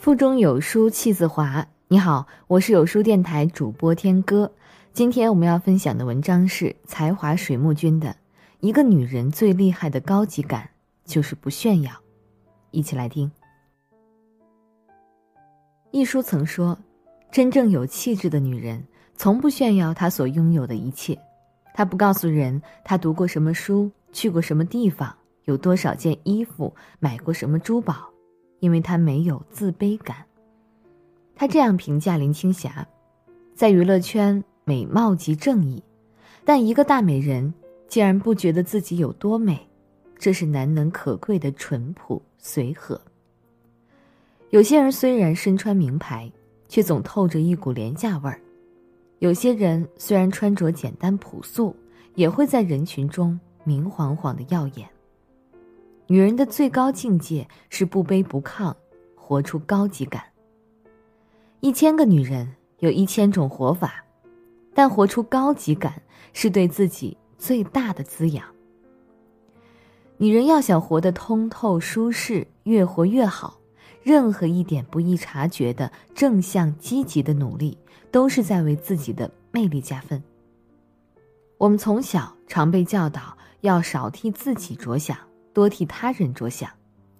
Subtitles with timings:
[0.00, 1.62] 腹中有书气自华。
[1.86, 4.50] 你好，我是有书电台主播天歌。
[4.94, 8.08] 今天我们要分享的文章是才华水木君的
[8.60, 10.66] 《一个女人最厉害的高级感
[11.04, 11.92] 就是不炫耀》，
[12.70, 13.30] 一起来听。
[15.90, 16.78] 一书曾说，
[17.30, 18.82] 真正有气质的女人，
[19.16, 21.14] 从不炫耀她所拥有的一切，
[21.74, 25.14] 她不告诉人她读过什么书，去过什么地方，
[25.44, 28.09] 有多少件衣服，买过什么珠宝，
[28.60, 30.24] 因为她没有自卑感。
[31.34, 32.86] 她这样评价林青霞，
[33.54, 35.82] 在娱乐圈美貌即正义，
[36.44, 37.52] 但一个大美人
[37.88, 39.58] 竟然不觉得自己有多美，
[40.18, 43.00] 这是难能可贵的淳朴随和。
[44.50, 46.30] 有些人虽然身穿名牌，
[46.68, 48.36] 却总透着一股廉价味儿；
[49.20, 51.74] 有些人虽然穿着简单朴素，
[52.14, 54.88] 也会在人群中明晃晃的耀眼。
[56.10, 58.74] 女人的最高境界是不卑不亢，
[59.14, 60.24] 活出高级感。
[61.60, 64.04] 一千个女人有一千种活法，
[64.74, 68.44] 但活出高级感是对自己最大的滋养。
[70.16, 73.60] 女人要想活得通透舒适，越活越好。
[74.02, 77.78] 任何一点不易察觉的正向积极的努力，
[78.10, 80.20] 都是在为自己的魅力加分。
[81.56, 85.16] 我们从小常被教导要少替自己着想，
[85.60, 86.70] 多替他人着想，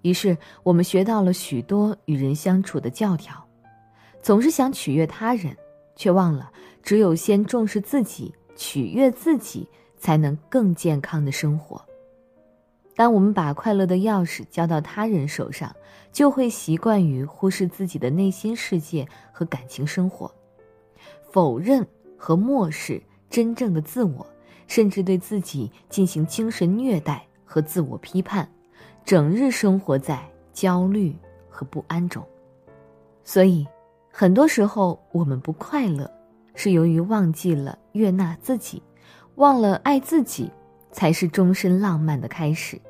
[0.00, 3.36] 于是我们学到了许多与人相处的教条，
[4.22, 5.54] 总是想取悦他人，
[5.94, 6.50] 却忘了
[6.82, 9.68] 只有先重视自己，取悦自己，
[9.98, 11.84] 才能更健康的生活。
[12.96, 15.76] 当我们把快乐的钥匙交到他人手上，
[16.10, 20.34] 就会习惯于忽视自己的内心世界和感情生活，
[21.30, 24.26] 否认和漠视真正的自我，
[24.66, 28.48] 甚至对自己进行精神虐待和自我批判，
[29.04, 32.24] 整日生活在焦虑和不安中。
[33.24, 33.66] 所以，
[34.08, 36.08] 很多时候我们不快乐，
[36.54, 38.80] 是由于忘记了悦纳自己，
[39.34, 40.48] 忘了爱自己，
[40.92, 42.80] 才是终身浪漫的开始。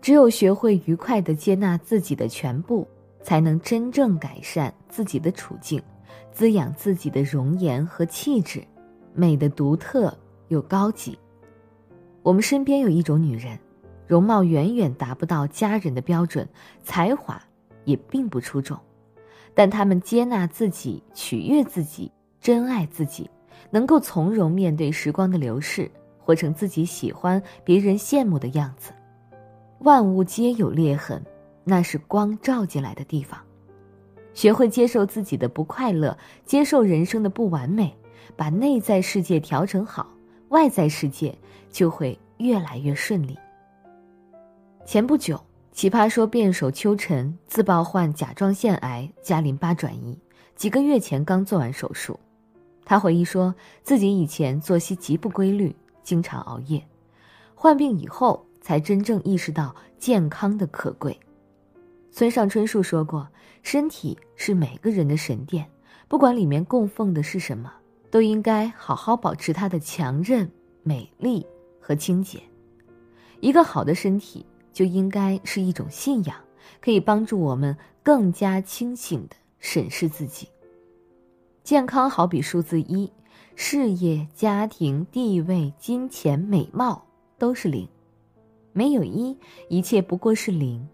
[0.00, 2.86] 只有学会愉快地接纳自己的全部，
[3.20, 5.82] 才能真正改善自己的处境，
[6.30, 8.62] 滋养自己的容颜和气质，
[9.12, 10.16] 美的独特
[10.46, 11.18] 又高级。
[12.22, 13.58] 我们身边有一种女人，
[14.06, 16.46] 容貌远远达不到家人的标准，
[16.82, 17.42] 才华
[17.84, 18.78] 也并不出众，
[19.54, 23.28] 但她们接纳自己，取悦自己，珍爱自己，
[23.70, 28.92] 能够从容面对时光的流逝，活成自己喜欢、别人羡慕的样子。
[29.78, 31.24] 万物皆有裂痕，
[31.64, 33.40] 那是光照进来的地方。
[34.34, 37.96] 学会接受自己的不快乐，接受人生的不完美，
[38.36, 40.06] 把内在世界调整好，
[40.50, 41.36] 外在世界
[41.72, 43.36] 就会越来越顺利。
[44.84, 50.16] 前不久，奇葩说辩手邱晨自曝患甲状腺癌加淋巴转移，
[50.54, 52.20] 几个月前刚做完手术。
[52.84, 53.52] 他回忆说
[53.82, 55.74] 自己以前作息极不规律，
[56.04, 56.86] 经常熬夜，
[57.56, 58.46] 患病以后。
[58.62, 61.18] 才真正意识到健康的可贵。
[62.12, 63.26] 村上春树说过
[63.64, 65.66] ：“身体是每个人的神殿，
[66.08, 67.72] 不管里面供奉的是什么，
[68.10, 70.50] 都应该好好保持它的强韧、
[70.82, 71.46] 美丽
[71.80, 72.40] 和清洁。
[73.40, 76.36] 一个好的身体就应该是一种信仰，
[76.80, 80.48] 可以帮助我们更加清醒地审视自己。
[81.62, 83.10] 健康好比数字一，
[83.54, 87.06] 事业、家庭、地位、金钱、美貌
[87.38, 87.88] 都是零。”
[88.72, 89.36] 没有一，
[89.68, 90.88] 一切不过是零，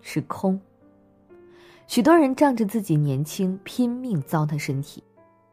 [0.00, 0.58] 是空。
[1.86, 5.02] 许多人仗着自己年轻，拼命糟蹋身体，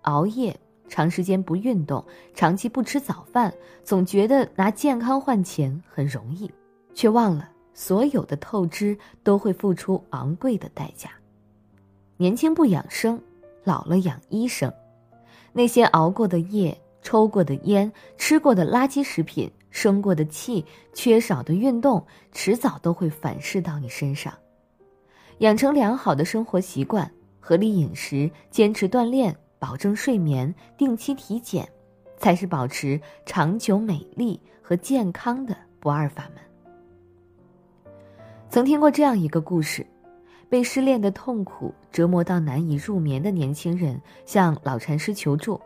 [0.04, 0.58] 熬夜，
[0.88, 2.04] 长时间不运动，
[2.34, 3.54] 长期不吃早饭，
[3.84, 6.52] 总觉得拿健康换钱很容易，
[6.94, 11.10] 却忘了所有的透支都会付出昂贵的代价。
[12.18, 13.22] 年轻不养生，
[13.64, 14.72] 老了养医生。
[15.54, 19.52] 那些熬过的夜，抽过的烟，吃过的垃圾食品。
[19.72, 20.64] 生过的气，
[20.94, 24.34] 缺少的运动，迟早都会反噬到你身上。
[25.40, 27.12] 养成良好的生活习惯，
[27.42, 31.68] 合理饮食，坚持锻炼，保证睡眠，定期体检，
[32.18, 36.44] 才是保持长久美丽和健康的不二法门。
[38.50, 39.86] 曾听过这样一个故事：
[40.50, 45.60] 被失恋的痛苦折磨到难以入眠的年轻人向老禅师求助。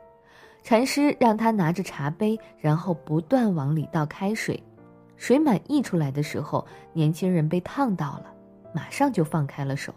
[0.61, 4.61] 禅师让他拿着茶杯，然后不断往里倒开水，
[5.15, 8.33] 水满溢出来的时候，年轻人被烫到了，
[8.73, 9.93] 马上就放开了手。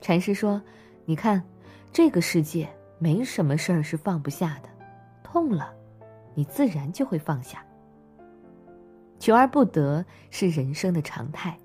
[0.00, 0.60] 禅师说
[1.06, 1.42] ：“你看，
[1.92, 2.68] 这个世界
[3.02, 4.68] 没什么事儿是放不下的，
[5.24, 5.74] 痛了，
[6.36, 7.60] 你自然就会放下。
[9.18, 11.58] 求而不得是人生的常态，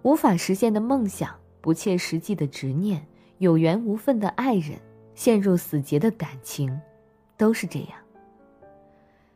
[0.00, 3.06] 无法实现的梦想不切实际的执念、
[3.36, 4.80] 有缘无分的爱人、
[5.14, 6.80] 陷入死结的感情，
[7.36, 7.90] 都是这样。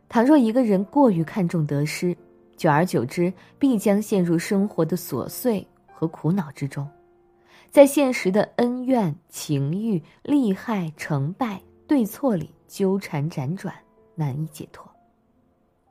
[0.08, 2.16] 倘若一个人过于看重得失，
[2.56, 6.88] 久而久之，必将陷入生活的琐碎和苦恼之中，
[7.70, 13.74] 在现实的恩怨情欲、利害成败、对错里纠缠辗转，
[14.14, 14.90] 难以解脱。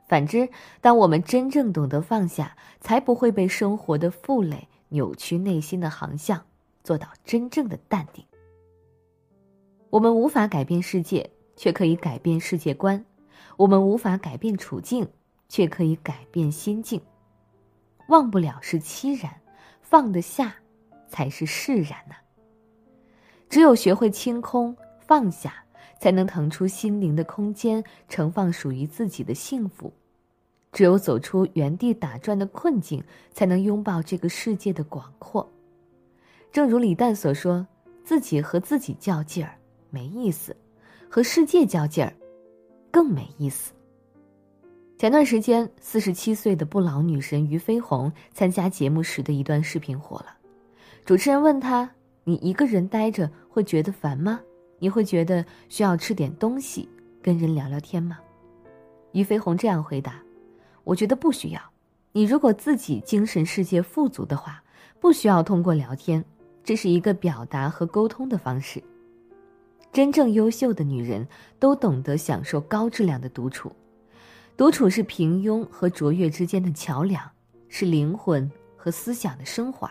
[0.07, 0.49] 反之，
[0.79, 6.45] 当我们真正懂得放下，才不会被生活的负累扭曲内心的航向，
[6.83, 8.25] 做到真正的淡定。
[9.89, 13.03] 我们无法改变世界，却可以改变世界观；
[13.57, 15.07] 我们无法改变处境，
[15.49, 17.01] 却可以改变心境。
[18.07, 19.41] 忘不了是凄然，
[19.81, 20.55] 放得下，
[21.07, 22.15] 才是释然呐。
[23.49, 25.63] 只有学会清空放下。
[25.99, 29.91] 才能腾出心灵的空间，盛放属于自己的幸福。
[30.71, 35.51] 只有走出原地打转的困境，才能拥抱这个世界的广阔。
[36.51, 37.65] 正如李诞所说
[38.05, 39.55] ：“自己和自己较劲儿
[39.89, 40.55] 没意思，
[41.09, 42.13] 和世界较劲儿
[42.91, 43.73] 更没意思。”
[44.99, 50.36] 前段时间，四十七岁的不老女神俞飞鸿参加节目时的一段视频火了。
[51.07, 51.89] 主持人问他
[52.25, 54.41] ：“你一个人待着会觉得烦吗？”
[54.77, 56.89] 你会觉得需要吃点东西，
[57.23, 58.19] 跟人聊聊天吗？
[59.13, 60.21] 俞飞鸿这样回答
[60.83, 61.61] ：“我觉得不需要。
[62.11, 64.61] 你如果自己精神世界富足的话，
[64.99, 66.21] 不需要通过聊天，
[66.61, 68.83] 这是一个表达和沟通的方式。
[69.93, 71.25] 真正优秀的女人
[71.57, 73.71] 都懂得享受高质量的独处，
[74.57, 77.23] 独处是平庸和卓越之间的桥梁，
[77.69, 79.89] 是灵魂和思想的升华。”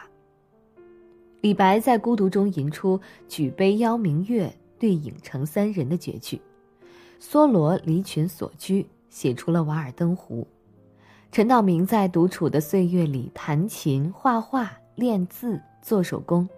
[1.47, 4.53] 李白在孤独中吟出“举杯邀明月”。
[4.81, 6.41] 对影成三人的绝句，
[7.21, 10.43] 梭罗离群所居，写出了《瓦尔登湖》。
[11.31, 16.49] 陈道明在独处的岁月里弹琴、画画、练字、做手工。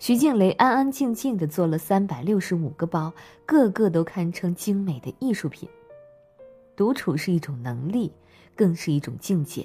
[0.00, 3.12] 徐静蕾安安静静地做了三百六十五个包，
[3.46, 5.68] 个个都堪称精美的艺术品。
[6.74, 8.12] 独处是一种能力，
[8.56, 9.64] 更是一种境界。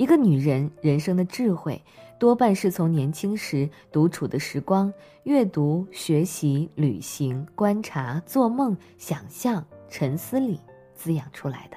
[0.00, 1.78] 一个女人人生的智慧。
[2.18, 4.90] 多半是从年轻时独处的时光、
[5.24, 10.58] 阅读、学习、旅行、观察、做梦、想象、沉思里
[10.94, 11.76] 滋养出来的。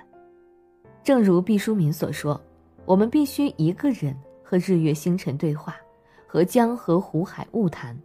[1.03, 2.39] 正如毕淑敏所说
[2.85, 5.75] ：“我们必须一个人和日月星辰对话，
[6.25, 7.97] 和江河湖海物谈，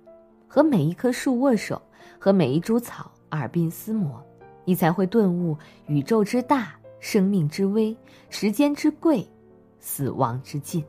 [0.48, 1.80] 和每一棵树握手，
[2.18, 4.20] 和每一株草耳鬓厮磨，
[4.64, 5.56] 你才会顿悟
[5.86, 7.96] 宇宙之大，生命之微，
[8.30, 9.24] 时间之贵，
[9.78, 10.84] 死亡之近。”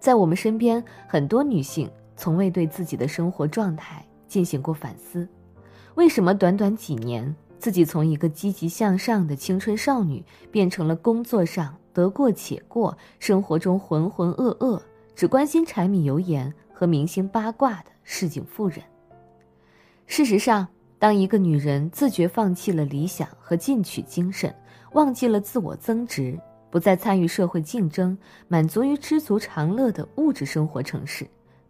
[0.00, 5.28] 在我们身边，很多女性从未对自己的生活状态进行过反思：
[5.96, 14.80] 为什么短短几年，自己从一个积极向上的青春少女，变成了工作上得过且过、生活中浑浑噩噩、
[15.16, 18.80] 只关心柴米油盐和明星八卦的市井妇人？
[20.06, 20.66] 事实上，
[21.00, 24.54] 当一个女人自觉放弃了理想和进取精神，
[24.92, 26.38] 忘记了自我增值。
[26.70, 28.16] 不再参与社会竞争，
[28.46, 31.26] 满足于知足常乐的物质生活城市，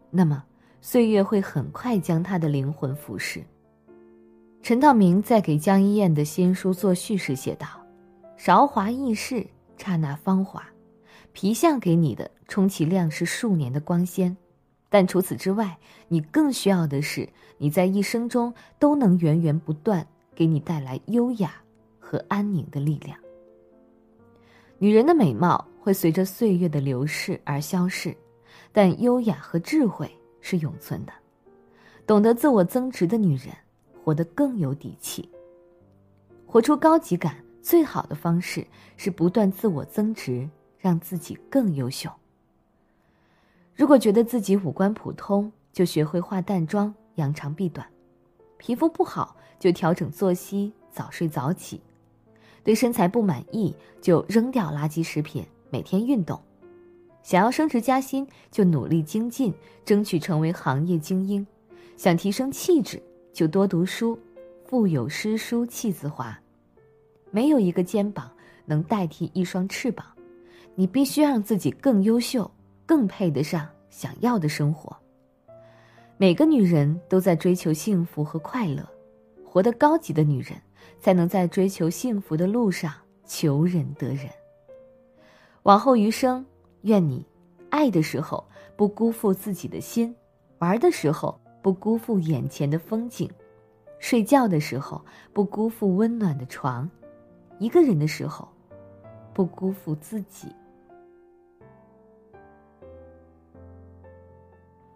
[0.09, 0.43] 那么
[0.81, 3.41] 岁月会很快将他的灵魂腐蚀。
[4.61, 7.67] 陈道明在给江一燕的新书作序时写道
[8.35, 9.47] ：“韶华易逝，
[9.77, 10.67] 刹那芳华，
[11.31, 14.35] 皮相给你的充其量是数年的光鲜，
[14.89, 15.77] 但除此之外，
[16.09, 17.27] 你更需要的是
[17.57, 21.53] 你在一生中都能源源不断给你带来优雅
[21.97, 23.17] 和安宁的力量。”
[24.81, 28.15] 女人的美貌会随着岁月的流逝而消逝，
[28.71, 30.09] 但优雅和智慧
[30.39, 31.11] 是永存的。
[32.07, 33.53] 懂得自我增值的女人，
[34.03, 35.29] 活得更有底气。
[36.45, 42.09] 活出高级感最好的方式是不断自我增值，让自己更优秀。
[43.75, 47.85] 如果觉得自己五官普通，就学会化淡妆，扬长避短；
[48.57, 51.81] 皮肤不好，就调整作息，早睡早起。
[52.63, 56.37] 对身材不满意，就扔掉垃圾食品，每天运动；
[57.23, 59.53] 想要升职加薪，就努力精进，
[59.85, 61.45] 争取成为行业精英；
[61.97, 63.01] 想提升气质，
[63.33, 64.17] 就多读书，
[64.65, 66.37] 腹有诗书气自华。
[67.31, 68.31] 没有一个肩膀
[68.65, 70.05] 能代替一双翅膀，
[70.75, 72.49] 你必须让自己更优秀，
[72.85, 74.95] 更配得上想要的生活。
[76.17, 78.85] 每个女人都在追求幸福和快乐，
[79.49, 80.55] 活得高级的女人。
[81.01, 82.91] 才能在追求幸福的路上
[83.25, 84.29] 求人得人。
[85.63, 86.45] 往后余生，
[86.81, 87.25] 愿你
[87.69, 90.13] 爱的时候不辜负自己的心，
[90.57, 93.29] 玩的时候不辜负眼前的风景，
[93.97, 95.01] 睡觉的时候
[95.31, 96.89] 不辜负温暖的床，
[97.59, 98.45] 一个人的时候
[99.33, 100.53] 不辜负自己。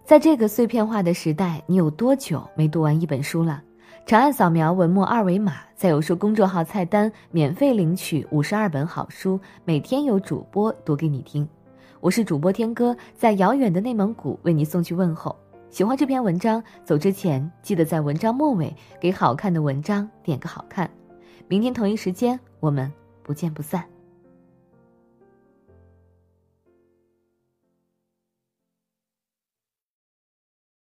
[0.03, 3.63] 在这个碎片化的时代，你有多久没读完一本书了？
[4.05, 11.47] 长按扫描文末二维码，在有书公众号菜单免费领取五十二本好书，每天有主播读给你听。
[12.01, 15.33] 我是主播天哥，在遥远的内蒙古为你送去问候。
[15.69, 20.89] 喜欢这篇文章，走之前记得在文章末尾给好看的文章点个好看。
[21.47, 22.91] 明天同一时间，我们
[23.23, 23.92] 不见不散。